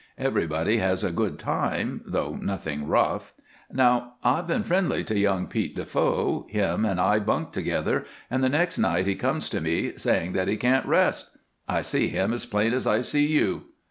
[0.17, 3.35] Everybody has a good time, though nothing rough.
[3.71, 8.43] "Now, I've been friendly to young Pete De Foe him and I bunked together and
[8.43, 11.37] the next night he comes to me, saying that he can't rest.
[11.67, 13.65] I see him as plain as I see you.